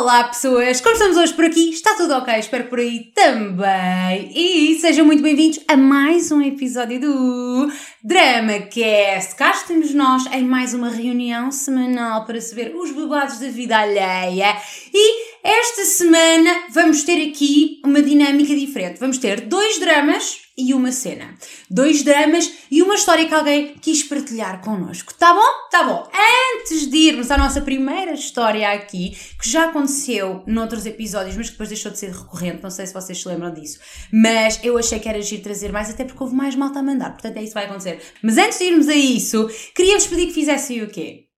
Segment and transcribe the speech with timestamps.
[0.00, 1.68] Olá pessoas, como estamos hoje por aqui?
[1.68, 2.34] Está tudo ok?
[2.38, 4.32] Espero por aí também.
[4.34, 7.70] E sejam muito bem-vindos a mais um episódio do
[8.02, 9.36] DramaCast.
[9.36, 14.56] Cá estamos nós em mais uma reunião semanal para saber os babados da vida alheia.
[14.90, 18.98] E esta semana vamos ter aqui uma dinâmica diferente.
[18.98, 21.34] Vamos ter dois dramas e uma cena.
[21.70, 25.14] Dois dramas e uma história que alguém quis partilhar connosco.
[25.14, 25.68] Tá bom?
[25.70, 26.08] Tá bom.
[26.54, 31.52] Antes de irmos à nossa primeira história aqui, que já aconteceu noutros episódios, mas que
[31.52, 33.78] depois deixou de ser recorrente, não sei se vocês se lembram disso,
[34.12, 37.10] mas eu achei que era agir trazer mais, até porque houve mais malta a mandar,
[37.12, 38.00] portanto é isso que vai acontecer.
[38.22, 41.29] Mas antes de irmos a isso, queria-vos pedir que fizessem o quê?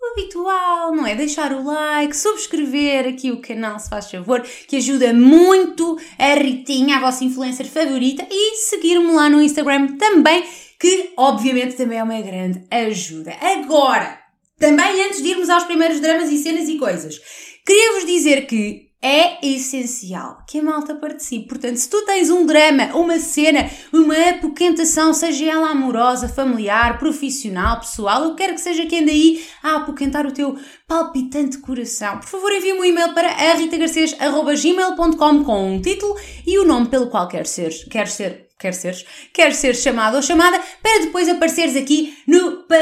[0.00, 1.14] O habitual, não é?
[1.14, 6.96] Deixar o like, subscrever aqui o canal, se faz favor, que ajuda muito a Ritinha,
[6.96, 10.44] a vossa influencer favorita, e seguir-me lá no Instagram também,
[10.78, 13.34] que obviamente também é uma grande ajuda.
[13.40, 14.18] Agora,
[14.58, 17.20] também antes de irmos aos primeiros dramas e cenas e coisas,
[17.66, 21.48] queria-vos dizer que é essencial que a malta participe.
[21.48, 27.80] Portanto, se tu tens um drama, uma cena, uma apoquentação, seja ela amorosa, familiar, profissional,
[27.80, 32.18] pessoal, eu quero que seja quem daí a apoquentar o teu palpitante coração.
[32.18, 36.14] Por favor, envie-me um e-mail para ritagarcês.gmail.com com um título
[36.46, 40.22] e o nome pelo qual quer ser, quer ser quer seres, quer ser chamado ou
[40.22, 42.76] chamada, para depois apareceres aqui no pa,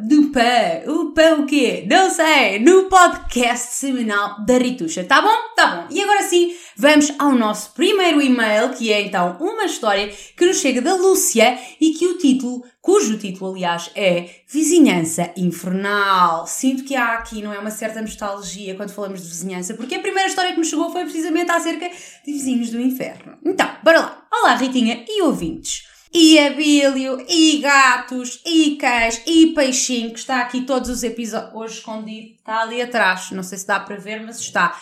[0.00, 1.86] no pa, o pa o quê?
[1.88, 5.54] Não sei, no podcast semanal da Rituxa, tá bom?
[5.54, 5.86] Tá bom.
[5.90, 10.58] E agora sim, vamos ao nosso primeiro e-mail, que é então uma história que nos
[10.58, 16.46] chega da Lúcia e que o título cujo título, aliás, é Vizinhança Infernal.
[16.46, 20.00] Sinto que há aqui, não é, uma certa nostalgia quando falamos de vizinhança, porque a
[20.00, 23.38] primeira história que nos chegou foi precisamente acerca de vizinhos do inferno.
[23.44, 24.19] Então, bora lá.
[24.42, 25.86] Olá, Ritinha e ouvintes.
[26.10, 31.54] E abílio, e gatos, e cães, e peixinho, que está aqui todos os episódios.
[31.54, 33.30] Hoje escondido, está ali atrás.
[33.32, 34.80] Não sei se dá para ver, mas está.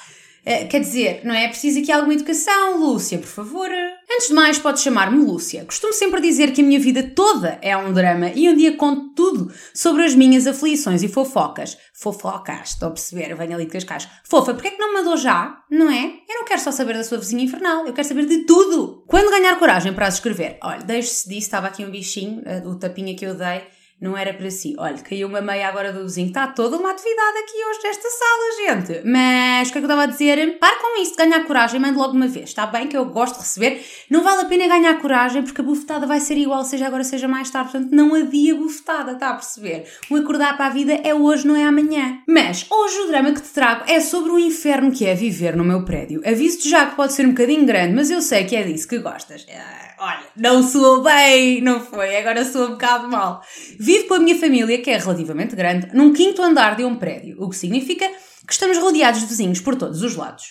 [0.49, 1.47] Uh, quer dizer, não é?
[1.47, 3.69] preciso aqui alguma educação, Lúcia, por favor.
[4.11, 5.63] Antes de mais, pode chamar-me Lúcia.
[5.67, 9.13] Costumo sempre dizer que a minha vida toda é um drama e um dia conto
[9.15, 11.77] tudo sobre as minhas aflições e fofocas.
[11.93, 14.09] Fofocas, estou a perceber, venho ali de Cascais.
[14.25, 15.63] Fofa, porquê é que não me mandou já?
[15.71, 16.05] Não é?
[16.27, 19.05] Eu não quero só saber da sua vizinha infernal, eu quero saber de tudo.
[19.07, 20.57] Quando ganhar coragem para as escrever?
[20.63, 23.67] Olha, deixe-se disso, estava aqui um bichinho, eh, o tapinha que eu dei
[24.01, 24.75] não era para si.
[24.79, 26.29] Olha, caiu uma meia agora do vizinho.
[26.29, 29.09] Está toda uma atividade aqui hoje nesta sala, gente.
[29.09, 30.59] Mas o que é que eu estava a dizer?
[30.59, 32.51] Para com isso de ganhar coragem, mande logo uma vez.
[32.51, 33.85] Está bem que eu gosto de receber.
[34.09, 37.27] Não vale a pena ganhar coragem porque a bufetada vai ser igual, seja agora, seja
[37.27, 37.73] mais tarde.
[37.73, 39.85] Portanto, não havia bufetada, está a perceber?
[40.09, 42.21] O acordar para a vida é hoje, não é amanhã.
[42.27, 45.65] Mas hoje o drama que te trago é sobre o inferno que é viver no
[45.65, 46.23] meu prédio.
[46.25, 48.99] Aviso-te já que pode ser um bocadinho grande, mas eu sei que é disso que
[48.99, 49.45] gostas.
[49.53, 53.43] Ah olha, não soou bem, não foi, agora soa um bocado mal.
[53.89, 57.39] Vivo com a minha família, que é relativamente grande, num quinto andar de um prédio,
[57.41, 58.07] o que significa
[58.47, 60.45] que estamos rodeados de vizinhos por todos os lados.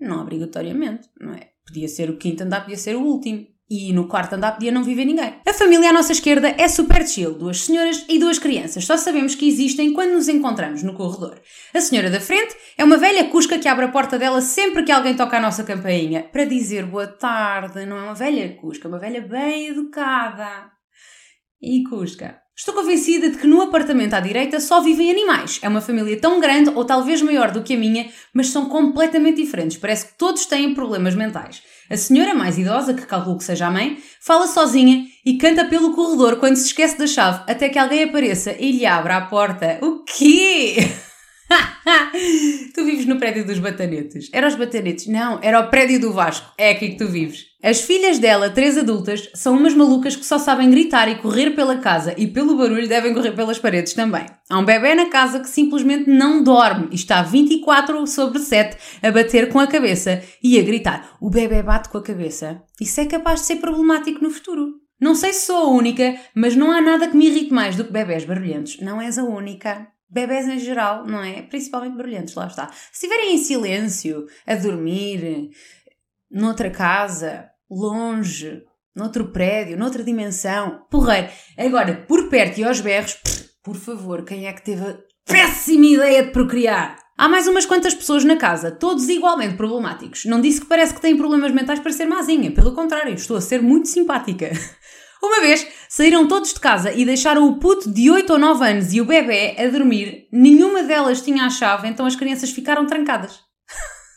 [0.00, 1.48] Não obrigatoriamente, não é?
[1.66, 3.44] Podia ser o quinto andar, podia ser o último.
[3.68, 5.40] E no quarto andar podia não viver ninguém.
[5.44, 8.84] A família à nossa esquerda é super chill, duas senhoras e duas crianças.
[8.84, 11.40] Só sabemos que existem quando nos encontramos no corredor.
[11.74, 14.92] A senhora da frente é uma velha cusca que abre a porta dela sempre que
[14.92, 17.86] alguém toca a nossa campainha para dizer boa tarde.
[17.86, 20.72] Não é uma velha cusca, é uma velha bem educada.
[21.60, 22.44] E cusca.
[22.56, 25.58] Estou convencida de que no apartamento à direita só vivem animais.
[25.60, 29.42] É uma família tão grande ou talvez maior do que a minha, mas são completamente
[29.42, 29.76] diferentes.
[29.76, 31.62] Parece que todos têm problemas mentais.
[31.90, 35.94] A senhora mais idosa, que calculo que seja a mãe, fala sozinha e canta pelo
[35.96, 39.80] corredor quando se esquece da chave até que alguém apareça e lhe abra a porta.
[39.82, 40.76] O quê?
[42.74, 44.28] tu vives no prédio dos batanetes.
[44.32, 45.06] Era os batanetes?
[45.06, 46.52] Não, era o prédio do Vasco.
[46.58, 47.46] É aqui que tu vives.
[47.62, 51.78] As filhas dela, três adultas, são umas malucas que só sabem gritar e correr pela
[51.78, 54.26] casa e pelo barulho devem correr pelas paredes também.
[54.50, 59.10] Há um bebê na casa que simplesmente não dorme e está 24 sobre 7 a
[59.10, 61.16] bater com a cabeça e a gritar.
[61.20, 62.62] O bebê bate com a cabeça.
[62.78, 64.84] Isso é capaz de ser problemático no futuro.
[65.00, 67.84] Não sei se sou a única, mas não há nada que me irrite mais do
[67.84, 68.78] que bebés barulhentos.
[68.80, 69.88] Não és a única.
[70.14, 71.42] Bebés em geral, não é?
[71.42, 72.70] Principalmente barulhentos, lá está.
[72.72, 75.50] Se estiverem em silêncio, a dormir,
[76.30, 78.62] noutra casa, longe,
[78.94, 81.28] noutro prédio, noutra dimensão, porreiro.
[81.58, 83.18] Agora, por perto e aos berros,
[83.60, 86.96] por favor, quem é que teve a péssima ideia de procriar?
[87.18, 90.26] Há mais umas quantas pessoas na casa, todos igualmente problemáticos.
[90.26, 93.40] Não disse que parece que têm problemas mentais para ser mazinha, pelo contrário, estou a
[93.40, 94.50] ser muito simpática.
[95.24, 98.92] Uma vez saíram todos de casa e deixaram o puto de 8 ou 9 anos
[98.92, 100.28] e o bebê a dormir.
[100.30, 103.40] Nenhuma delas tinha a chave, então as crianças ficaram trancadas.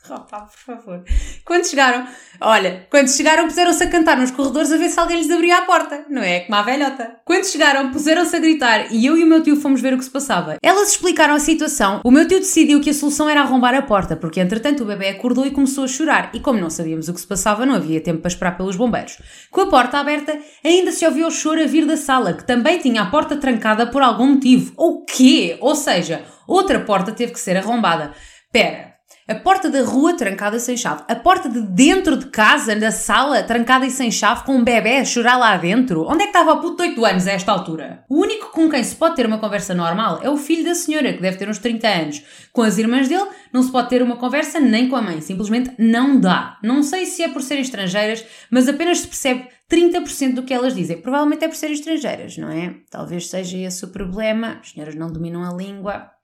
[0.12, 1.04] Opa, por favor.
[1.45, 2.07] Quando chegaram,
[2.42, 5.62] olha, quando chegaram puseram-se a cantar nos corredores a ver se alguém lhes abria a
[5.63, 6.42] porta, não é?
[6.42, 7.18] Como a velhota.
[7.25, 10.04] Quando chegaram puseram-se a gritar e eu e o meu tio fomos ver o que
[10.04, 10.57] se passava.
[10.62, 14.15] Elas explicaram a situação, o meu tio decidiu que a solução era arrombar a porta,
[14.15, 17.21] porque entretanto o bebê acordou e começou a chorar e como não sabíamos o que
[17.21, 19.18] se passava não havia tempo para esperar pelos bombeiros.
[19.51, 22.80] Com a porta aberta ainda se ouvia o choro a vir da sala, que também
[22.80, 24.74] tinha a porta trancada por algum motivo.
[24.77, 25.57] O quê?
[25.59, 28.13] Ou seja, outra porta teve que ser arrombada.
[28.51, 28.87] Pera,
[29.27, 31.03] a porta da rua trancada sem chave.
[31.06, 34.97] A porta de dentro de casa, da sala, trancada e sem chave, com um bebê
[34.97, 36.07] a chorar lá dentro.
[36.07, 38.06] Onde é que estava o puto de 8 anos a esta altura?
[38.09, 41.12] O único com quem se pode ter uma conversa normal é o filho da senhora,
[41.12, 42.24] que deve ter uns 30 anos.
[42.53, 45.19] Com as irmãs dele, não se pode ter uma conversa nem com a mãe.
[45.19, 46.57] Simplesmente não dá.
[46.63, 50.73] Não sei se é por serem estrangeiras, mas apenas se percebe 30% do que elas
[50.73, 51.01] dizem.
[51.01, 52.75] Provavelmente é por serem estrangeiras, não é?
[52.89, 54.59] Talvez seja esse o problema.
[54.62, 56.17] As senhoras não dominam a língua.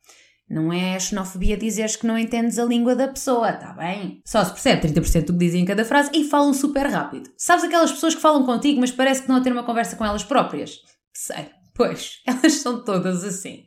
[0.49, 4.21] Não é xenofobia dizeres que não entendes a língua da pessoa, tá bem?
[4.25, 7.29] Só se percebe 30% do que dizem em cada frase e falam super rápido.
[7.37, 10.05] Sabes aquelas pessoas que falam contigo, mas parece que não a ter uma conversa com
[10.05, 10.77] elas próprias?
[11.13, 11.49] Sei.
[11.73, 13.63] Pois, elas são todas assim.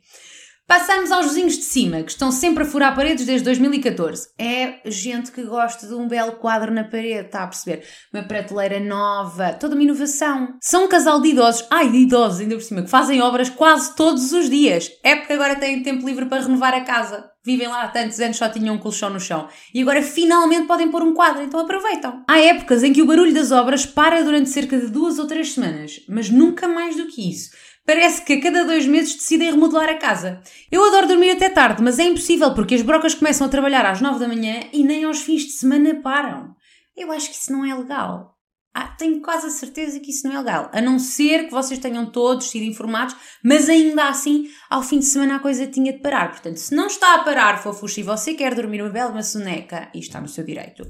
[0.67, 4.31] Passamos aos vizinhos de cima, que estão sempre a furar paredes desde 2014.
[4.37, 7.85] É gente que gosta de um belo quadro na parede, está a perceber?
[8.13, 10.57] Uma prateleira nova, toda uma inovação.
[10.61, 13.95] São um casal de idosos, ai, de idosos ainda por cima, que fazem obras quase
[13.95, 14.91] todos os dias.
[15.05, 17.31] É porque agora têm tempo livre para renovar a casa.
[17.45, 19.47] Vivem lá há tantos anos, só tinham um colchão no chão.
[19.73, 22.25] E agora finalmente podem pôr um quadro, então aproveitam.
[22.29, 25.53] Há épocas em que o barulho das obras para durante cerca de duas ou três
[25.53, 27.51] semanas, mas nunca mais do que isso.
[27.87, 30.41] Parece que a cada dois meses decidem remodelar a casa.
[30.69, 34.01] Eu adoro dormir até tarde, mas é impossível porque as brocas começam a trabalhar às
[34.01, 36.53] nove da manhã e nem aos fins de semana param.
[36.97, 38.35] Eu acho que isso não é legal.
[38.73, 40.69] Ah, tenho quase a certeza que isso não é legal.
[40.73, 45.05] A não ser que vocês tenham todos sido informados, mas ainda assim, ao fim de
[45.05, 46.29] semana a coisa tinha de parar.
[46.31, 49.99] Portanto, se não está a parar, fofuxo, e você quer dormir uma bela soneca, e
[49.99, 50.83] está no seu direito,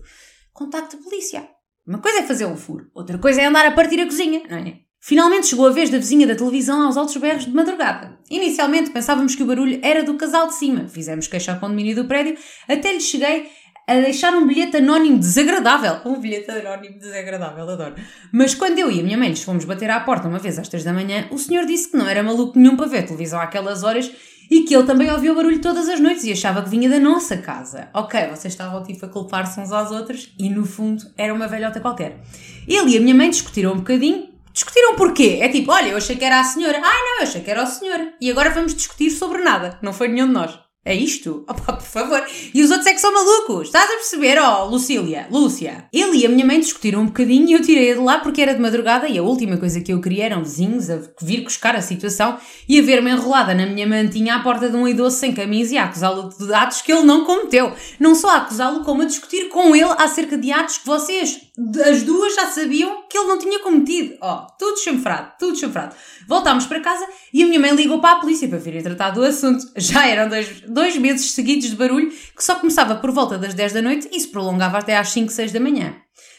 [0.51, 1.47] contacte a polícia.
[1.85, 4.57] Uma coisa é fazer um furo, outra coisa é andar a partir a cozinha, não
[4.57, 4.86] é?
[4.99, 8.17] Finalmente chegou a vez da vizinha da televisão aos altos berros de madrugada.
[8.29, 10.87] Inicialmente pensávamos que o barulho era do casal de cima.
[10.87, 12.35] Fizemos queixa ao condomínio do prédio,
[12.67, 13.49] até lhe cheguei
[13.87, 16.01] a deixar um bilhete anónimo desagradável.
[16.05, 17.95] Um bilhete anónimo desagradável, adoro.
[18.33, 20.67] Mas quando eu e a minha mãe lhes fomos bater à porta uma vez às
[20.67, 23.83] três da manhã, o senhor disse que não era maluco nenhum para ver televisão àquelas
[23.83, 24.11] horas
[24.51, 26.99] e que ele também ouvia o barulho todas as noites e achava que vinha da
[26.99, 27.89] nossa casa.
[27.93, 31.79] Ok, vocês estavam tipo a culpar-se uns aos outros e no fundo era uma velhota
[31.79, 32.19] qualquer.
[32.67, 35.37] Ele e a minha mãe discutiram um bocadinho Discutiram porquê?
[35.39, 36.81] É tipo, olha, eu achei que era a senhora.
[36.83, 38.13] Ai não, eu achei que era o senhor.
[38.19, 39.77] E agora vamos discutir sobre nada.
[39.83, 40.59] Não foi nenhum de nós.
[40.87, 41.43] É isto?
[41.49, 42.25] Opa, por favor.
[42.53, 43.67] E os outros é que são malucos.
[43.67, 44.39] Estás a perceber?
[44.41, 45.85] Oh, Lucília, Lúcia.
[45.91, 48.55] Ele e a minha mãe discutiram um bocadinho e eu tirei-a de lá porque era
[48.55, 51.81] de madrugada e a última coisa que eu queria eram vizinhos a vir buscar a
[51.81, 52.37] situação
[52.69, 55.77] e a ver-me enrolada na minha mantinha à porta de um idoso sem camisa e
[55.77, 57.73] a acusá-lo de atos que ele não cometeu.
[57.99, 61.37] Não só a acusá-lo, como a discutir com ele acerca de atos que vocês,
[61.85, 64.15] as duas, já sabiam que ele não tinha cometido.
[64.21, 65.95] Oh, tudo chanfrado, tudo chanfrado.
[66.27, 69.23] Voltámos para casa e a minha mãe ligou para a polícia para virem tratar do
[69.23, 69.65] assunto.
[69.75, 73.73] Já eram dois dois meses seguidos de barulho que só começava por volta das 10
[73.73, 75.95] da noite e se prolongava até às 5, 6 da manhã.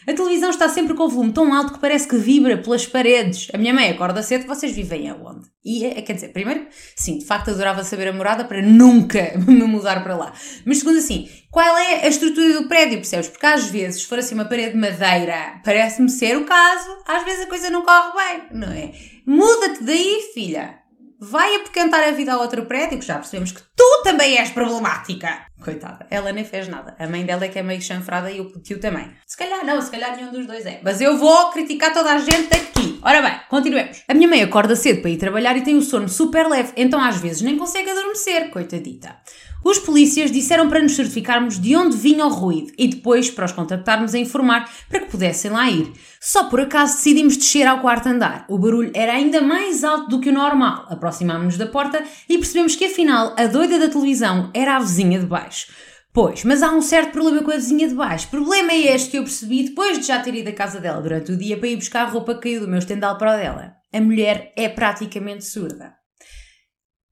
[0.07, 3.49] A televisão está sempre com o volume tão alto que parece que vibra pelas paredes.
[3.53, 5.49] A minha mãe acorda cedo, vocês vivem aonde?
[5.65, 9.65] E, é, quer dizer, primeiro, sim, de facto adorava saber a morada para nunca me
[9.65, 10.33] mudar para lá.
[10.65, 13.27] Mas segundo assim, qual é a estrutura do prédio, percebes?
[13.27, 17.25] Porque às vezes, se for assim uma parede de madeira, parece-me ser o caso, às
[17.25, 18.93] vezes a coisa não corre bem, não é?
[19.27, 20.79] Muda-te daí, filha
[21.19, 23.63] vai apoquentar a vida a outro prédio, que já percebemos que
[23.99, 25.47] tu também és problemática.
[25.61, 26.95] Coitada, ela nem fez nada.
[26.99, 29.11] A mãe dela é que é meio chanfrada e o tio também.
[29.27, 30.81] Se calhar não, se calhar nenhum dos dois é.
[30.83, 33.01] Mas eu vou criticar toda a gente aqui.
[33.03, 34.03] Ora bem, continuemos.
[34.07, 37.01] A minha mãe acorda cedo para ir trabalhar e tem o sono super leve, então
[37.01, 39.17] às vezes nem consegue adormecer, coitadita.
[39.65, 43.53] Os polícias disseram para nos certificarmos de onde vinha o ruído e depois para os
[43.53, 45.93] contactarmos a informar para que pudessem lá ir.
[46.21, 48.45] Só por acaso decidimos descer ao quarto andar.
[48.49, 50.87] O barulho era ainda mais alto do que o normal.
[50.89, 55.27] Aproximámos-nos da porta e percebemos que afinal a doida da televisão era a vizinha de
[55.27, 55.73] baixo.
[56.13, 58.29] Pois, mas há um certo problema com a vizinha de baixo.
[58.29, 61.31] Problema é este que eu percebi depois de já ter ido à casa dela durante
[61.33, 63.75] o dia para ir buscar a roupa que caiu do meu estendal para o dela.
[63.93, 65.99] A mulher é praticamente surda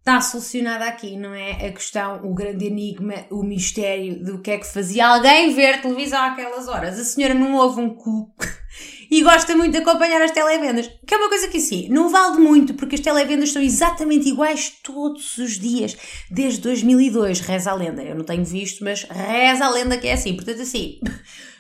[0.06, 1.66] está solucionada aqui, não é?
[1.66, 6.22] A questão, o grande enigma, o mistério do que é que fazia alguém ver televisão
[6.22, 6.96] àquelas horas.
[6.96, 8.32] A senhora não ouve um cu
[9.10, 10.90] e gosta muito de acompanhar as televendas.
[11.06, 14.72] Que é uma coisa que assim, não vale muito, porque as televendas são exatamente iguais
[14.82, 15.96] todos os dias,
[16.30, 18.02] desde 2002, reza a lenda.
[18.02, 20.34] Eu não tenho visto, mas reza a lenda que é assim.
[20.34, 20.98] Portanto, assim,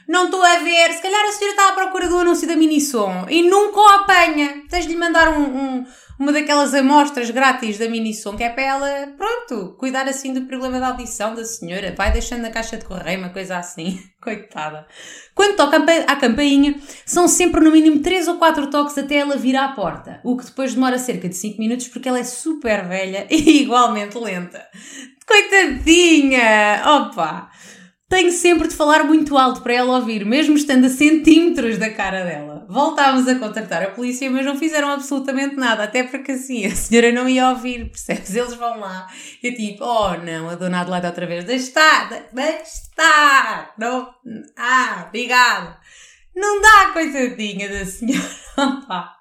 [0.08, 0.92] Não estou a ver.
[0.92, 4.62] Se calhar a senhora está à procura do anúncio da Minisom e nunca o apanha.
[4.68, 5.86] Tens de lhe mandar um, um,
[6.18, 10.78] uma daquelas amostras grátis da Minisom, que é para ela, pronto, cuidar assim do problema
[10.78, 11.92] da audição da senhora.
[11.96, 14.00] Vai deixando na caixa de correio, uma coisa assim.
[14.22, 14.86] Coitada.
[15.34, 19.56] Quando toca à campainha, são sempre no mínimo 3 ou 4 toques até ela vir
[19.56, 20.20] à porta.
[20.24, 24.16] O que depois demora cerca de 5 minutos porque ela é super velha e igualmente
[24.16, 24.64] lenta.
[25.26, 26.82] Coitadinha!
[26.86, 27.50] Opa!
[28.08, 32.24] Tenho sempre de falar muito alto para ela ouvir, mesmo estando a centímetros da cara
[32.24, 32.64] dela.
[32.68, 37.10] Voltámos a contactar a polícia, mas não fizeram absolutamente nada, até porque assim a senhora
[37.10, 38.34] não ia ouvir, percebes?
[38.34, 39.08] Eles vão lá
[39.42, 44.14] e tipo, oh não, a dona Adelaide outra vez, deixa estar, deixa estar, não,
[44.56, 45.76] ah, obrigado.
[46.34, 49.15] Não dá, coitadinha da senhora, opa.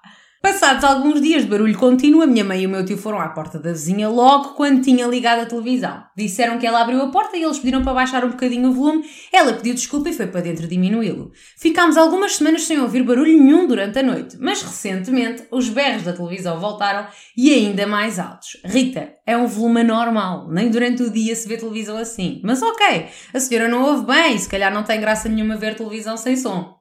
[0.46, 3.30] Passados alguns dias de barulho contínuo, a minha mãe e o meu tio foram à
[3.30, 6.04] porta da vizinha logo quando tinha ligado a televisão.
[6.16, 9.04] Disseram que ela abriu a porta e eles pediram para baixar um bocadinho o volume.
[9.32, 11.32] Ela pediu desculpa e foi para dentro diminuí-lo.
[11.58, 16.12] Ficámos algumas semanas sem ouvir barulho nenhum durante a noite, mas recentemente os berros da
[16.12, 18.56] televisão voltaram e ainda mais altos.
[18.64, 22.40] Rita, é um volume normal, nem durante o dia se vê televisão assim.
[22.44, 26.16] Mas ok, a senhora não ouve bem, se calhar não tem graça nenhuma ver televisão
[26.16, 26.76] sem som.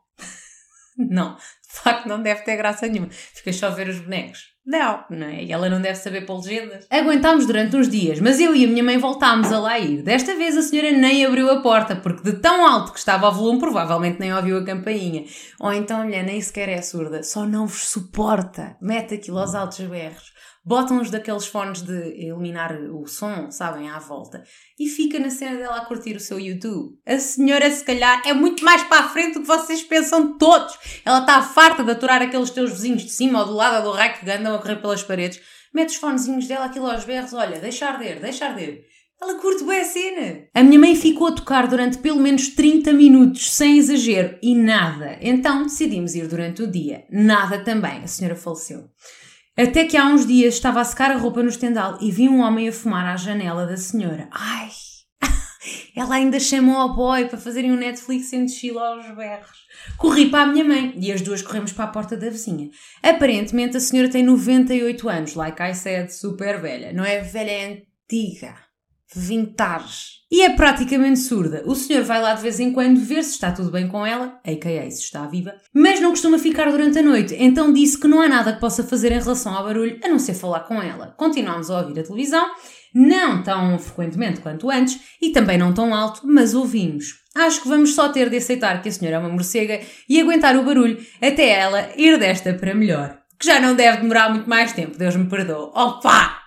[1.10, 1.36] não,
[1.84, 3.10] facto não deve ter graça nenhuma.
[3.12, 4.56] Fica só a ver os bonecos.
[4.66, 5.44] Não, não é?
[5.44, 6.88] E ela não deve saber pôr legendas.
[6.90, 10.02] Aguentámos durante uns dias, mas eu e a minha mãe voltámos a lá ir.
[10.02, 13.32] Desta vez a senhora nem abriu a porta, porque de tão alto que estava o
[13.32, 15.26] volume, provavelmente nem ouviu a campainha.
[15.60, 18.76] Ou então a mulher nem sequer é surda, só não vos suporta.
[18.82, 20.35] Mete aquilo aos altos berros
[20.66, 24.44] botam uns daqueles fones de eliminar o som, sabem, à volta,
[24.80, 26.98] e fica na cena dela a curtir o seu YouTube.
[27.06, 30.76] A senhora, se calhar, é muito mais para a frente do que vocês pensam todos.
[31.06, 33.98] Ela está farta de aturar aqueles teus vizinhos de cima ou do lado ou do
[33.98, 35.40] rack que andam a correr pelas paredes.
[35.74, 38.86] Mete os fonezinhos dela aquilo aos berros, olha, deixa arder, deixa arder.
[39.22, 40.48] Ela curte bem a cena.
[40.54, 45.18] A minha mãe ficou a tocar durante pelo menos 30 minutos, sem exagero, e nada.
[45.22, 47.06] Então decidimos ir durante o dia.
[47.10, 48.04] Nada também.
[48.04, 48.90] A senhora faleceu.
[49.58, 52.42] Até que há uns dias estava a secar a roupa no estendal e vi um
[52.42, 54.28] homem a fumar à janela da senhora.
[54.32, 54.70] Ai!
[55.96, 59.66] Ela ainda chamou ao boy para fazerem um Netflix sem desfila aos berros.
[59.98, 62.70] Corri para a minha mãe e as duas corremos para a porta da vizinha.
[63.02, 66.92] Aparentemente a senhora tem 98 anos, like I said, super velha.
[66.92, 68.65] Não é velha, é antiga
[69.16, 70.16] vintage.
[70.32, 71.64] E é praticamente surda.
[71.66, 74.40] O senhor vai lá de vez em quando ver se está tudo bem com ela,
[74.44, 74.92] a.k.a.
[74.92, 78.28] se está viva, mas não costuma ficar durante a noite, então disse que não há
[78.28, 81.14] nada que possa fazer em relação ao barulho, a não ser falar com ela.
[81.18, 82.46] Continuamos a ouvir a televisão,
[82.94, 87.24] não tão frequentemente quanto antes, e também não tão alto, mas ouvimos.
[87.36, 89.80] Acho que vamos só ter de aceitar que a senhora é uma morcega
[90.10, 93.20] e aguentar o barulho até ela ir desta para melhor.
[93.40, 95.70] Que já não deve demorar muito mais tempo, Deus me perdoe.
[95.74, 96.45] Opa!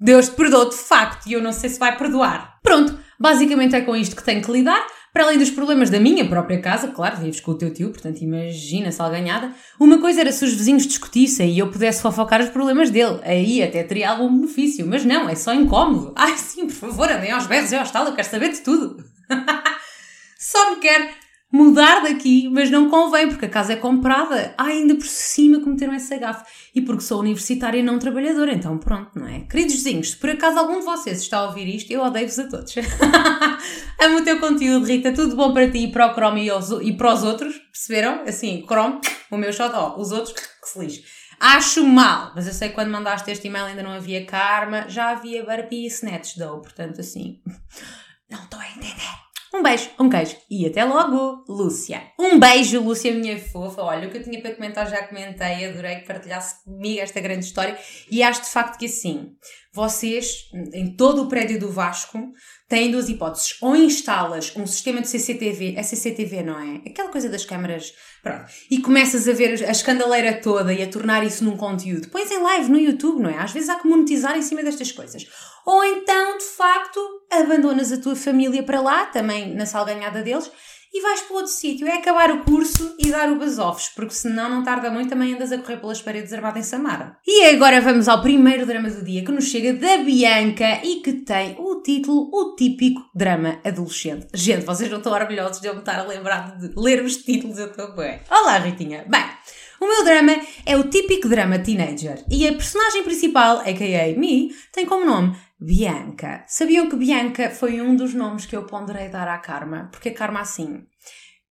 [0.00, 2.58] Deus te perdoou de facto e eu não sei se vai perdoar.
[2.62, 4.86] Pronto, basicamente é com isto que tenho que lidar.
[5.12, 8.20] Para além dos problemas da minha própria casa, claro, vives com o teu tio, portanto
[8.20, 9.52] imagina se alganhada.
[9.80, 13.18] Uma coisa era se os vizinhos discutissem e eu pudesse fofocar os problemas dele.
[13.22, 16.12] Aí até teria algum benefício, mas não, é só incómodo.
[16.14, 19.02] Ai sim, por favor, andem aos berros e ao estalo, eu quero saber de tudo.
[20.38, 21.10] só me quer
[21.50, 24.54] mudar daqui, mas não convém, porque a casa é comprada.
[24.56, 26.44] Ah, ainda por cima cometeram essa gafe.
[26.74, 29.40] E porque sou universitária e não trabalhadora, então pronto, não é?
[29.40, 32.48] Queridos vizinhos, se por acaso algum de vocês está a ouvir isto, eu odeio-vos a
[32.48, 32.74] todos.
[34.00, 36.96] Amo o teu conteúdo, Rita, tudo bom para ti e para o Chrome e, e
[36.96, 38.22] para os outros, perceberam?
[38.26, 39.00] Assim, Chrome,
[39.30, 41.04] o meu xodó, os outros, que se.
[41.40, 45.10] Acho mal, mas eu sei que quando mandaste este e-mail ainda não havia karma, já
[45.10, 47.40] havia Barbie e Snatch Dough, portanto assim,
[48.28, 49.27] não estou a entender.
[49.52, 52.02] Um beijo, um queijo e até logo, Lúcia.
[52.18, 53.82] Um beijo, Lúcia, minha fofa.
[53.82, 57.46] Olha, o que eu tinha para comentar já comentei, adorei que partilhasse comigo esta grande
[57.46, 57.78] história
[58.10, 59.32] e acho de facto que assim,
[59.72, 62.18] vocês, em todo o prédio do Vasco,
[62.68, 63.56] têm duas hipóteses.
[63.60, 66.82] Ou instalas um sistema de CCTV, é CCTV, não é?
[66.86, 71.24] Aquela coisa das câmaras, pronto, e começas a ver a escandaleira toda e a tornar
[71.24, 72.08] isso num conteúdo.
[72.08, 73.38] Pões em live no YouTube, não é?
[73.38, 75.26] Às vezes há que monetizar em cima destas coisas.
[75.64, 80.50] Ou então, de facto, abandonas a tua família para lá, também na salganhada deles,
[80.92, 81.86] e vais para outro sítio.
[81.86, 85.52] É acabar o curso e dar o basofes, porque senão não tarda muito, também andas
[85.52, 87.16] a correr pelas paredes armado em Samara.
[87.26, 91.12] E agora vamos ao primeiro drama do dia, que nos chega da Bianca e que
[91.12, 94.26] tem o título O Típico Drama Adolescente.
[94.34, 97.58] Gente, vocês não estão orgulhosos de eu me estar a lembrar de ler os títulos,
[97.58, 98.20] eu estou bem.
[98.30, 99.04] Olá, Ritinha.
[99.08, 99.24] Bem,
[99.80, 104.18] o meu drama é o típico drama teenager e a personagem principal, a.k.a.
[104.18, 106.44] me, tem como nome Bianca.
[106.46, 109.88] Sabiam que Bianca foi um dos nomes que eu ponderei dar à Karma?
[109.90, 110.86] Porque a Karma, assim,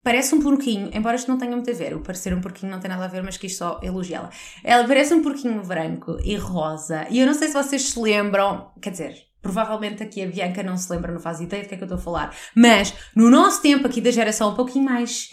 [0.03, 2.79] parece um porquinho, embora isto não tenha muito a ver, o parecer um porquinho não
[2.79, 4.29] tem nada a ver, mas quis só elogiá-la.
[4.63, 8.71] Ela parece um porquinho branco e rosa, e eu não sei se vocês se lembram,
[8.81, 11.77] quer dizer, Provavelmente aqui a Bianca não se lembra, não faz ideia do que é
[11.77, 12.35] que eu estou a falar.
[12.55, 15.29] Mas no nosso tempo, aqui da geração um pouquinho mais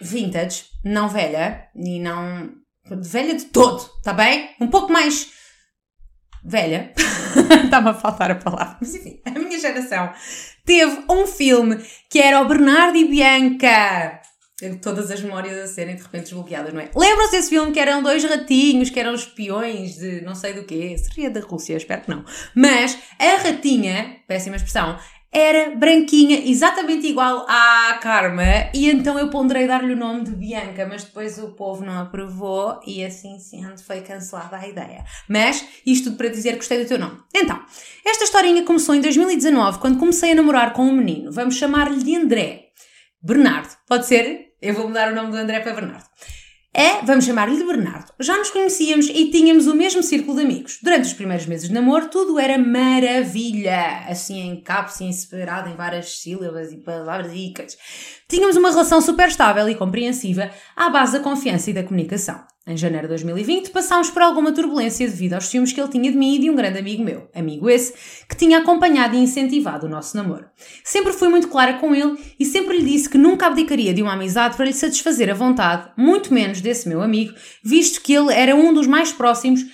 [0.00, 2.50] vintage, não velha, e não.
[2.84, 4.50] velha de todo, tá bem?
[4.60, 5.30] Um pouco mais.
[6.46, 6.92] Velha.
[7.64, 8.76] Está-me a faltar a palavra.
[8.80, 10.12] Mas enfim, a minha geração
[10.64, 14.22] teve um filme que era o Bernardo e Bianca
[14.80, 16.88] todas as memórias a serem de repente desbloqueadas, não é?
[16.96, 20.96] Lembram-se desse filme que eram dois ratinhos, que eram espiões de não sei do quê?
[20.96, 22.24] Seria da Rússia, espero que não.
[22.54, 24.98] Mas a ratinha, péssima expressão,
[25.30, 30.86] era branquinha, exatamente igual à Karma, e então eu ponderei dar-lhe o nome de Bianca,
[30.86, 35.04] mas depois o povo não aprovou e assim sendo foi cancelada a ideia.
[35.28, 37.18] Mas isto tudo para dizer que gostei do teu nome.
[37.34, 37.60] Então,
[38.04, 41.32] esta historinha começou em 2019, quando comecei a namorar com um menino.
[41.32, 42.68] Vamos chamar-lhe de André.
[43.20, 44.54] Bernardo, pode ser?
[44.62, 46.06] Eu vou mudar o nome do André para Bernardo.
[46.78, 48.12] É, vamos chamar-lhe de Bernardo.
[48.20, 50.78] Já nos conhecíamos e tínhamos o mesmo círculo de amigos.
[50.82, 54.04] Durante os primeiros meses de namoro, tudo era maravilha.
[54.06, 57.78] Assim, em cápsula, separado em várias sílabas e palavras ricas.
[58.28, 62.44] Tínhamos uma relação super estável e compreensiva à base da confiança e da comunicação.
[62.68, 66.18] Em janeiro de 2020, passámos por alguma turbulência devido aos ciúmes que ele tinha de
[66.18, 67.94] mim e de um grande amigo meu, amigo esse,
[68.28, 70.46] que tinha acompanhado e incentivado o nosso namoro.
[70.82, 74.14] Sempre fui muito clara com ele e sempre lhe disse que nunca abdicaria de uma
[74.14, 78.56] amizade para lhe satisfazer a vontade, muito menos desse meu amigo, visto que ele era
[78.56, 79.64] um dos mais próximos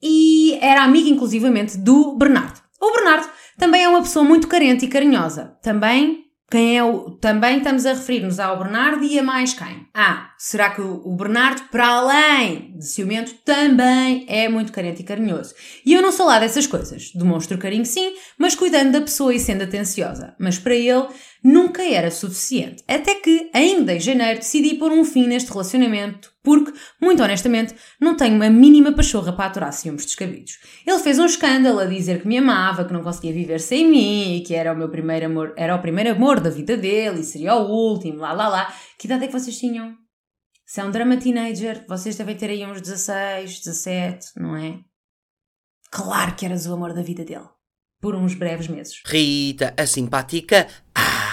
[0.00, 2.60] e era amigo inclusivamente do Bernardo.
[2.80, 5.56] O Bernardo também é uma pessoa muito carente e carinhosa.
[5.60, 7.10] Também quem é o.
[7.10, 9.88] Também estamos a referir-nos ao Bernardo e a mais quem?
[9.92, 15.54] Ah, será que o, Bernardo, para além de ciumento, também é muito carente e carinhoso?
[15.84, 17.10] E eu não sou lá dessas coisas.
[17.12, 20.36] Demonstro carinho sim, mas cuidando da pessoa e sendo atenciosa.
[20.38, 21.06] Mas para ele,
[21.46, 22.82] nunca era suficiente.
[22.88, 28.16] Até que, ainda em janeiro, decidi pôr um fim neste relacionamento, porque, muito honestamente, não
[28.16, 30.58] tenho uma mínima pachorra para aturar ciúmes descabidos.
[30.84, 34.42] Ele fez um escândalo a dizer que me amava, que não conseguia viver sem mim,
[34.44, 37.54] que era o meu primeiro amor, era o primeiro amor da vida dele e seria
[37.54, 38.74] o último, lá lá lá.
[38.98, 39.94] Que idade é que vocês tinham?
[40.66, 44.80] Se é um drama teenager, vocês devem ter aí uns 16, 17, não é?
[45.92, 47.48] Claro que eras o amor da vida dele.
[48.00, 49.00] Por uns breves meses.
[49.06, 50.66] Rita, a simpática.
[50.92, 51.25] Ah!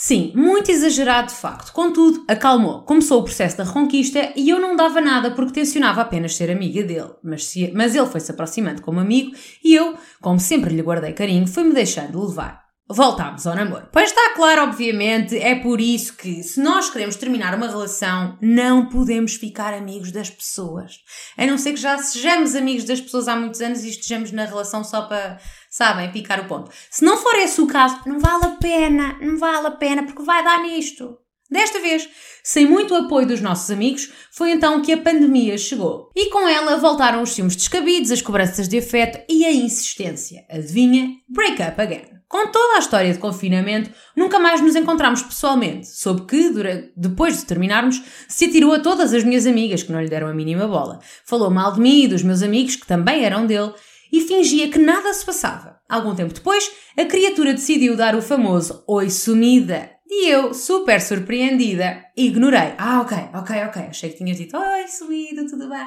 [0.00, 1.72] Sim, muito exagerado de facto.
[1.72, 2.82] Contudo, acalmou.
[2.82, 6.84] Começou o processo da reconquista e eu não dava nada porque tencionava apenas ser amiga
[6.84, 7.10] dele.
[7.20, 11.12] Mas, se, mas ele foi se aproximando como amigo e eu, como sempre lhe guardei
[11.14, 12.68] carinho, fui-me deixando levar.
[12.90, 13.88] Voltámos ao namoro.
[13.92, 18.88] Pois está claro, obviamente, é por isso que, se nós queremos terminar uma relação, não
[18.88, 20.94] podemos ficar amigos das pessoas.
[21.36, 24.46] A não ser que já sejamos amigos das pessoas há muitos anos e estejamos na
[24.46, 25.38] relação só para
[25.78, 26.72] sabem, picar o ponto.
[26.90, 30.24] Se não for esse o caso, não vale a pena, não vale a pena, porque
[30.24, 31.16] vai dar nisto.
[31.48, 32.06] Desta vez,
[32.42, 36.10] sem muito apoio dos nossos amigos, foi então que a pandemia chegou.
[36.16, 40.44] E com ela voltaram os ciúmes descabidos, as cobranças de afeto e a insistência.
[40.50, 41.12] Adivinha?
[41.28, 42.18] Break up again.
[42.28, 47.38] Com toda a história de confinamento, nunca mais nos encontramos pessoalmente, soube que, durante, depois
[47.38, 50.66] de terminarmos, se atirou a todas as minhas amigas que não lhe deram a mínima
[50.66, 50.98] bola.
[51.24, 53.72] Falou mal de mim e dos meus amigos, que também eram dele,
[54.12, 55.78] e fingia que nada se passava.
[55.88, 59.97] Algum tempo depois, a criatura decidiu dar o famoso Oi sumida.
[60.10, 62.72] E eu, super surpreendida, ignorei.
[62.78, 63.82] Ah, ok, ok, ok.
[63.90, 65.86] Achei que tinhas dito Oi sumido, tudo bem.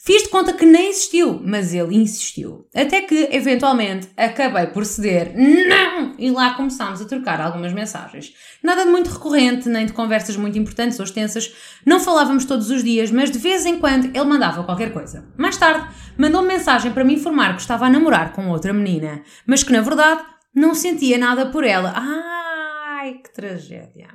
[0.00, 2.66] Fiz de conta que nem existiu, mas ele insistiu.
[2.74, 5.32] Até que, eventualmente, acabei por ceder.
[5.36, 6.16] Não!
[6.18, 8.34] E lá começámos a trocar algumas mensagens.
[8.64, 11.54] Nada de muito recorrente, nem de conversas muito importantes ou extensas.
[11.86, 15.24] Não falávamos todos os dias, mas de vez em quando ele mandava qualquer coisa.
[15.36, 19.22] Mais tarde, mandou -me mensagem para me informar que estava a namorar com outra menina,
[19.46, 21.92] mas que na verdade não sentia nada por ela.
[23.08, 24.08] Ai, que tragédia.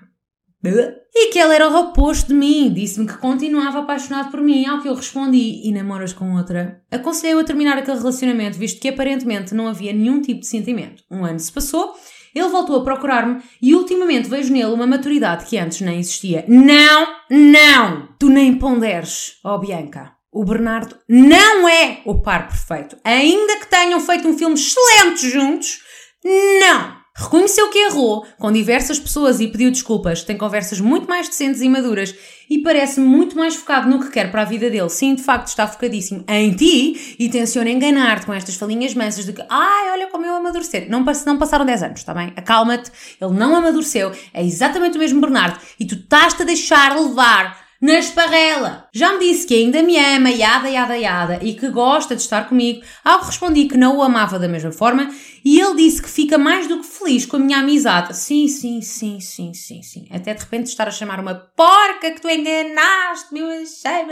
[1.13, 4.81] E que ele era o oposto de mim, disse-me que continuava apaixonado por mim, ao
[4.81, 6.81] que eu respondi: E namoras com outra?
[6.91, 11.03] Aconselhei-o a terminar aquele relacionamento, visto que aparentemente não havia nenhum tipo de sentimento.
[11.11, 11.93] Um ano se passou,
[12.33, 16.45] ele voltou a procurar-me e ultimamente vejo nele uma maturidade que antes nem existia.
[16.47, 18.09] Não, não!
[18.17, 20.13] Tu nem ponderes, ó oh Bianca.
[20.31, 22.95] O Bernardo não é o par perfeito.
[23.03, 25.79] Ainda que tenham feito um filme excelente juntos,
[26.23, 27.02] não!
[27.15, 30.23] Reconheceu que errou com diversas pessoas e pediu desculpas.
[30.23, 32.15] Tem conversas muito mais decentes e maduras
[32.49, 34.89] e parece muito mais focado no que quer para a vida dele.
[34.89, 39.33] Sim, de facto, está focadíssimo em ti e tenciona enganar-te com estas falinhas mansas de
[39.33, 40.89] que, ai, olha como eu amadurecer.
[40.89, 42.33] Não, não passaram 10 anos, está bem?
[42.35, 47.62] Acalma-te, ele não amadureceu, é exatamente o mesmo Bernardo e tu estás-te a deixar levar
[47.83, 48.87] na esparrela.
[48.93, 52.47] Já me disse que ainda me ama, yada, yada, yada, e que gosta de estar
[52.47, 56.09] comigo, ao que respondi que não o amava da mesma forma, e ele disse que
[56.09, 58.15] fica mais do que feliz com a minha amizade.
[58.15, 60.07] Sim, sim, sim, sim, sim, sim.
[60.09, 64.05] Até de repente estar a chamar uma porca que tu enganaste, meu achei,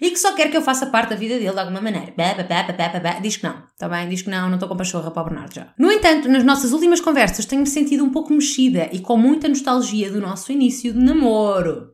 [0.00, 2.12] e que só quer que eu faça parte da vida dele de alguma maneira.
[2.16, 3.20] Bah, bah, bah, bah.
[3.20, 4.08] Diz que não, está bem?
[4.08, 5.72] Diz que não, não estou com pachorra para o Bernardo já.
[5.78, 10.10] No entanto, nas nossas últimas conversas tenho-me sentido um pouco mexida e com muita nostalgia
[10.10, 11.90] do nosso início de namoro.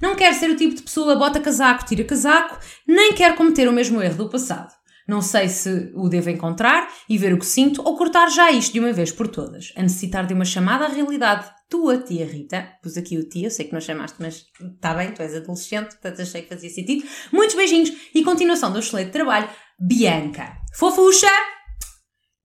[0.00, 2.58] Não quero ser o tipo de pessoa bota casaco, tira casaco,
[2.88, 4.72] nem quero cometer o mesmo erro do passado.
[5.06, 8.72] Não sei se o devo encontrar e ver o que sinto ou cortar já isto
[8.72, 9.72] de uma vez por todas.
[9.76, 11.50] A necessitar de uma chamada à realidade.
[11.70, 15.12] Tua tia Rita, pus aqui o tia, eu sei que não chamaste, mas está bem,
[15.12, 17.06] tu és adolescente, portanto achei que fazia sentido.
[17.32, 20.56] Muitos beijinhos e continuação do excelente trabalho, Bianca.
[20.74, 21.30] Fofucha?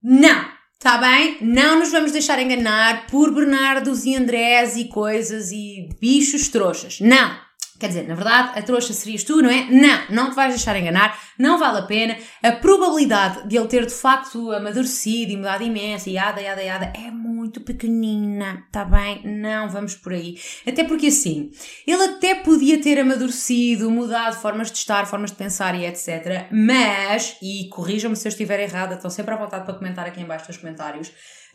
[0.00, 0.54] Não!
[0.78, 1.38] Está bem?
[1.40, 7.00] Não nos vamos deixar enganar por Bernardos e Andrés e coisas e bichos trouxas.
[7.00, 7.36] Não!
[7.80, 9.66] Quer dizer, na verdade, a trouxa serias tu, não é?
[9.70, 12.16] Não, não te vais deixar enganar, não vale a pena.
[12.42, 16.92] A probabilidade de ele ter de facto amadurecido e mudado imenso e yada, yada, yada
[16.94, 19.22] é muito pequenina, tá bem?
[19.24, 20.38] Não vamos por aí.
[20.66, 21.50] Até porque assim,
[21.86, 26.48] ele até podia ter amadurecido, mudado formas de estar, formas de pensar e etc.
[26.50, 30.26] Mas, e corrijam-me se eu estiver errada, estão sempre à vontade para comentar aqui em
[30.26, 31.12] baixo nos comentários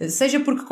[0.09, 0.65] seja porque,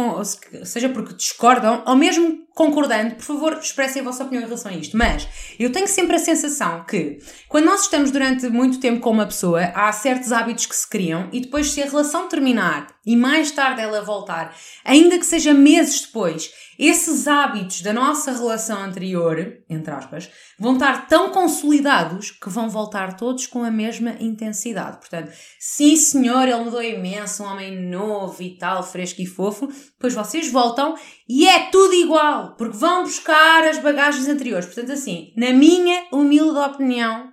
[0.66, 4.76] seja porque discordam ou mesmo concordando, por favor, expressem a vossa opinião em relação a
[4.76, 4.98] isto.
[4.98, 9.26] Mas eu tenho sempre a sensação que quando nós estamos durante muito tempo com uma
[9.26, 13.50] pessoa, há certos hábitos que se criam e depois, se a relação terminar e mais
[13.52, 19.94] tarde ela voltar, ainda que seja meses depois, esses hábitos da nossa relação anterior, entre
[19.94, 24.98] aspas, vão estar tão consolidados que vão voltar todos com a mesma intensidade.
[24.98, 30.14] Portanto, sim senhor, ele mudou imenso, um homem novo e tal, fresco e fofo, depois
[30.14, 30.96] vocês voltam
[31.28, 34.66] e é tudo igual, porque vão buscar as bagagens anteriores.
[34.66, 37.30] Portanto, assim, na minha humilde opinião,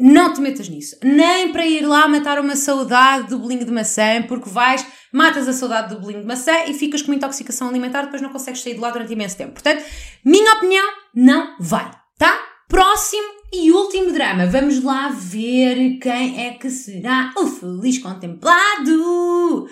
[0.00, 0.96] não te metas nisso.
[1.02, 5.52] Nem para ir lá matar uma saudade do bolinho de maçã, porque vais, matas a
[5.52, 8.80] saudade do bolinho de maçã e ficas com intoxicação alimentar, depois não consegues sair de
[8.80, 9.52] lá durante imenso tempo.
[9.52, 9.84] Portanto,
[10.24, 12.40] minha opinião, não vai, tá?
[12.68, 14.46] Próximo e último drama.
[14.46, 19.66] Vamos lá ver quem é que será o feliz contemplado.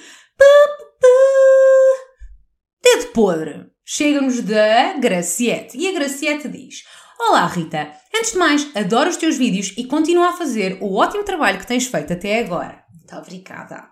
[2.90, 3.66] Dedo podre.
[3.84, 5.76] Chega-nos da Graciete.
[5.76, 6.84] E a Graciete diz:
[7.20, 11.22] Olá Rita, antes de mais, adoro os teus vídeos e continuo a fazer o ótimo
[11.22, 12.82] trabalho que tens feito até agora.
[12.90, 13.90] Muito obrigada.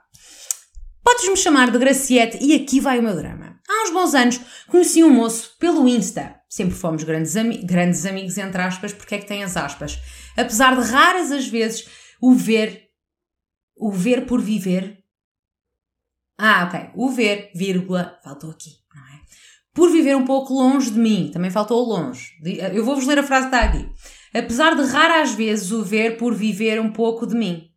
[1.04, 3.60] Podes-me chamar de Graciete e aqui vai o meu drama.
[3.68, 6.40] Há uns bons anos conheci um moço pelo Insta.
[6.48, 9.98] Sempre fomos grandes, ami grandes amigos, entre aspas, porque é que tem as aspas.
[10.38, 11.86] Apesar de raras as vezes
[12.18, 12.88] o ver,
[13.76, 15.04] o ver por viver.
[16.38, 16.92] Ah, ok.
[16.94, 18.85] O ver, vírgula, faltou aqui?
[19.76, 22.32] Por viver um pouco longe de mim, também faltou longe.
[22.72, 23.86] Eu vou-vos ler a frase que está aqui.
[24.34, 27.68] Apesar de raras vezes o ver por viver um pouco de mim.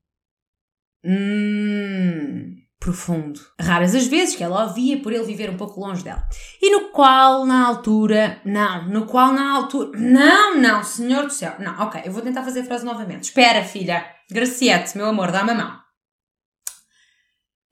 [1.06, 3.40] Hum, profundo.
[3.60, 6.26] Raras as vezes que ela ouvia por ele viver um pouco longe dela.
[6.62, 11.56] E no qual, na altura, não, no qual, na altura, não, não, senhor do céu,
[11.60, 13.26] não, ok, eu vou tentar fazer a frase novamente.
[13.26, 15.89] Espera, filha, Graciete, meu amor, dá-me a mão.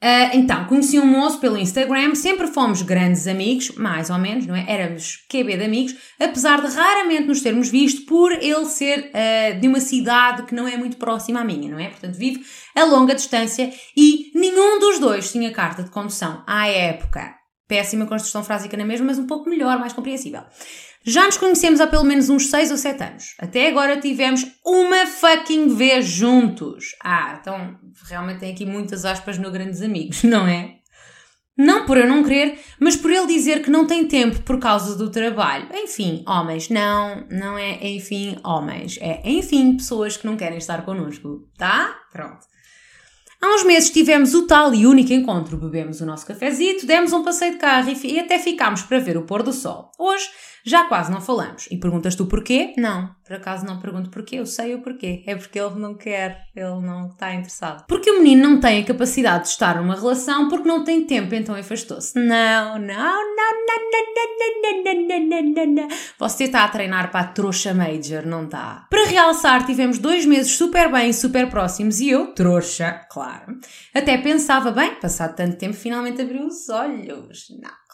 [0.04, 4.56] Uh, então, conheci um moço pelo Instagram, sempre fomos grandes amigos, mais ou menos, não
[4.56, 4.64] é?
[4.68, 9.68] Éramos QB de amigos, apesar de raramente nos termos visto por ele ser uh, de
[9.68, 11.90] uma cidade que não é muito próxima à minha, não é?
[11.90, 17.34] Portanto, vive a longa distância e nenhum dos dois tinha carta de condução à época.
[17.68, 20.44] Péssima construção frásica na mesma, mas um pouco melhor, mais compreensível.
[21.08, 23.36] Já nos conhecemos há pelo menos uns 6 ou 7 anos.
[23.40, 26.88] Até agora tivemos uma fucking vez juntos.
[27.02, 27.78] Ah, então
[28.10, 30.80] realmente tem aqui muitas aspas no Grandes Amigos, não é?
[31.58, 34.98] Não por eu não querer, mas por ele dizer que não tem tempo por causa
[34.98, 35.70] do trabalho.
[35.74, 39.00] Enfim, homens, não, não é enfim homens.
[39.00, 41.96] É enfim pessoas que não querem estar connosco, tá?
[42.12, 42.46] Pronto.
[43.42, 45.58] Há uns meses tivemos o tal e único encontro.
[45.58, 49.24] Bebemos o nosso cafezito, demos um passeio de carro e até ficámos para ver o
[49.24, 49.92] pôr do sol.
[49.98, 50.28] Hoje
[50.68, 51.68] já quase não falamos.
[51.72, 52.74] E perguntas tu porquê?
[52.78, 55.24] Não, por acaso não pergunto porquê, eu sei o porquê.
[55.26, 57.86] É porque ele não quer, ele não está interessado.
[57.88, 61.34] Porque o menino não tem a capacidade de estar numa relação porque não tem tempo,
[61.34, 62.20] então afastou-se.
[62.20, 64.24] Não, não, não, não, não,
[64.84, 65.88] não, não, não, não, não.
[66.20, 68.88] Você está a treinar para a trouxa major, não está?
[68.90, 73.58] Para realçar, tivemos dois meses super bem, super próximos e eu, trouxa, claro.
[73.94, 77.48] Até pensava, bem, passado tanto tempo, finalmente abriu os olhos.
[77.62, 77.87] Não.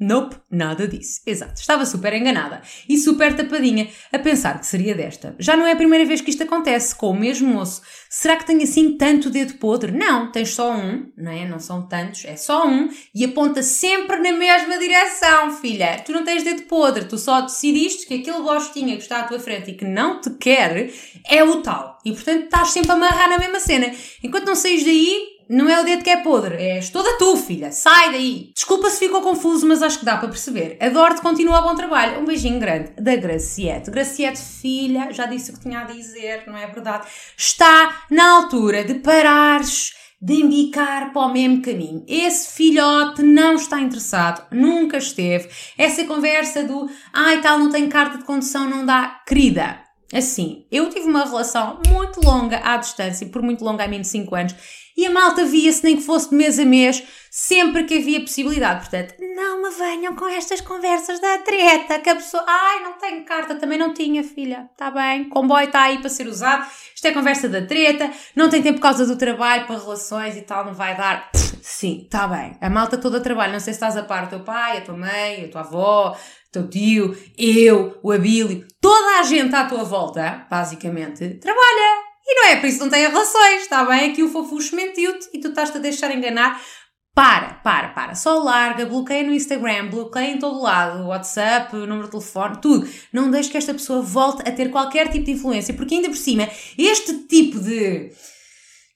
[0.00, 1.20] Nope, nada disso.
[1.26, 1.60] Exato.
[1.60, 5.34] Estava super enganada e super tapadinha a pensar que seria desta.
[5.40, 7.82] Já não é a primeira vez que isto acontece com o mesmo moço.
[8.08, 9.90] Será que tem assim tanto dedo podre?
[9.90, 11.48] Não, tens só um, não é?
[11.48, 16.00] Não são tantos, é só um e aponta sempre na mesma direção, filha.
[16.06, 19.40] Tu não tens dedo podre, tu só decidiste que aquele gostinho que está à tua
[19.40, 20.92] frente e que não te quer
[21.28, 21.98] é o tal.
[22.04, 23.92] E portanto estás sempre a amarrar na mesma cena.
[24.22, 27.72] Enquanto não saís daí, não é o dedo que é podre, és toda tu, filha.
[27.72, 28.50] Sai daí.
[28.54, 30.76] Desculpa se ficou confuso, mas acho que dá para perceber.
[30.80, 32.20] Adoro-te, continua bom trabalho.
[32.20, 33.90] Um beijinho grande da Graciete.
[33.90, 37.06] Graciete, filha, já disse o que tinha a dizer, não é verdade?
[37.36, 42.04] Está na altura de parares de embicar para o mesmo caminho.
[42.08, 45.48] Esse filhote não está interessado, nunca esteve.
[45.76, 49.20] Essa conversa do ai tal, não tem carta de condução, não dá.
[49.26, 49.78] Querida,
[50.12, 54.12] assim, eu tive uma relação muito longa à distância, por muito longa, há menos de
[54.12, 54.54] 5 anos,
[54.98, 58.80] e a malta via-se nem que fosse de mês a mês, sempre que havia possibilidade.
[58.80, 63.24] Portanto, não me venham com estas conversas da treta, que a pessoa, ai, não tenho
[63.24, 67.12] carta, também não tinha, filha, está bem, comboio está aí para ser usado, isto é
[67.12, 70.74] conversa da treta, não tem tempo por causa do trabalho, para relações e tal, não
[70.74, 71.30] vai dar.
[71.62, 74.40] sim, está bem, a malta toda trabalha, não sei se estás a par o teu
[74.40, 79.22] pai, a tua mãe, a tua avó, o teu tio, eu, o Abílio, toda a
[79.22, 82.07] gente à tua volta, basicamente, trabalha.
[82.28, 84.10] E não é por isso não tem relações, está bem?
[84.10, 86.60] Aqui o fofucho mentiu-te e tu estás-te a deixar enganar.
[87.14, 88.14] Para, para, para.
[88.14, 92.88] Só larga, bloqueia no Instagram, bloqueia em todo lado, WhatsApp, número de telefone, tudo.
[93.12, 96.16] Não deixe que esta pessoa volte a ter qualquer tipo de influência, porque ainda por
[96.16, 98.12] cima, este tipo de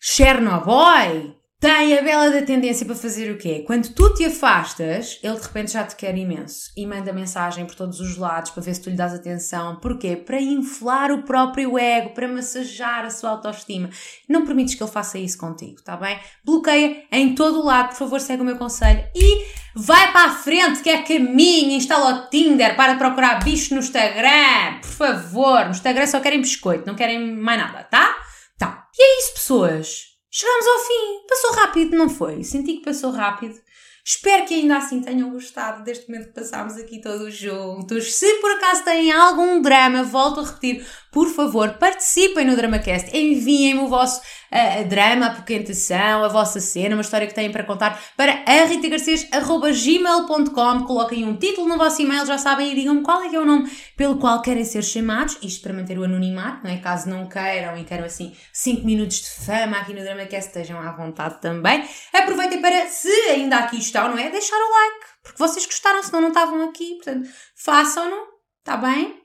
[0.00, 3.62] Chernobyl tem a bela da tendência para fazer o quê?
[3.64, 7.76] Quando tu te afastas, ele de repente já te quer imenso e manda mensagem por
[7.76, 9.76] todos os lados para ver se tu lhe dás atenção.
[9.76, 10.16] Porquê?
[10.16, 13.88] Para inflar o próprio ego, para massajar a sua autoestima.
[14.28, 16.18] Não permites que ele faça isso contigo, tá bem?
[16.44, 19.46] Bloqueia em todo o lado, por favor, segue o meu conselho e
[19.76, 24.80] vai para a frente, que é caminho, instala o Tinder, para procurar bicho no Instagram,
[24.80, 25.66] por favor.
[25.66, 28.16] No Instagram só querem biscoito, não querem mais nada, tá?
[28.58, 28.88] Tá.
[28.98, 30.11] E é isso, pessoas.
[30.34, 31.26] Chegamos ao fim.
[31.28, 32.42] Passou rápido, não foi?
[32.42, 33.60] Senti que passou rápido.
[34.02, 38.14] Espero que ainda assim tenham gostado deste momento que passámos aqui todos juntos.
[38.14, 43.80] Se por acaso têm algum drama, volto a repetir, por favor, participem no DramaCast, enviem-me
[43.80, 48.02] o vosso uh, drama, a apoquentação, a vossa cena, uma história que têm para contar
[48.16, 53.36] para ritagarcês.gmail.com Coloquem um título no vosso e-mail, já sabem, e digam-me qual é que
[53.36, 56.78] é o nome pelo qual querem ser chamados, isto para manter o anonimato, não é?
[56.78, 60.92] Caso não queiram e queiram assim 5 minutos de fama aqui no DramaCast, estejam à
[60.92, 61.86] vontade também.
[62.14, 64.30] Aproveitem para, se ainda aqui estão, não é?
[64.30, 68.16] Deixar o like, porque vocês gostaram, senão não estavam aqui, portanto, façam-no,
[68.64, 69.21] está bem?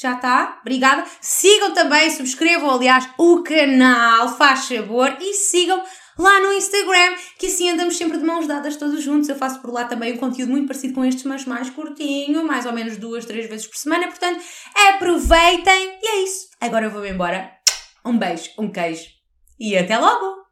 [0.00, 0.58] Já está?
[0.62, 1.04] Obrigada.
[1.20, 5.82] Sigam também, subscrevam, aliás, o canal, faz favor, e sigam
[6.18, 9.28] lá no Instagram, que assim andamos sempre de mãos dadas todos juntos.
[9.28, 12.64] Eu faço por lá também um conteúdo muito parecido com estes, mas mais curtinho, mais
[12.64, 14.08] ou menos duas, três vezes por semana.
[14.08, 14.42] Portanto,
[14.88, 16.48] aproveitem e é isso.
[16.58, 17.52] Agora eu vou-me embora.
[18.02, 19.04] Um beijo, um queijo
[19.58, 20.49] e até logo!